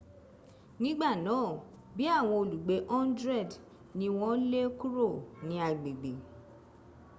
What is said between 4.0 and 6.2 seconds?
won le kuro ni agbegbe